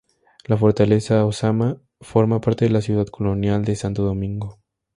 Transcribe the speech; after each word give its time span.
La 0.45 0.57
Fortaleza 0.57 1.27
Ozama 1.27 1.79
forma 1.99 2.41
parte 2.41 2.65
de 2.65 2.71
la 2.71 2.81
Ciudad 2.81 3.05
Colonial 3.05 3.63
de 3.63 3.75
Santo 3.75 4.01
Domingo. 4.01 4.59